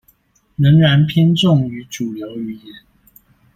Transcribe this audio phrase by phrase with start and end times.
[0.55, 2.73] 仍然偏重於主流語言